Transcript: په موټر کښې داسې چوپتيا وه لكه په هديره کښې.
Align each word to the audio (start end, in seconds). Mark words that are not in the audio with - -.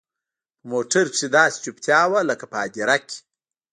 په 0.59 0.65
موټر 0.71 1.05
کښې 1.13 1.27
داسې 1.35 1.57
چوپتيا 1.63 2.01
وه 2.11 2.21
لكه 2.29 2.45
په 2.51 2.57
هديره 2.63 2.97
کښې. 3.05 3.19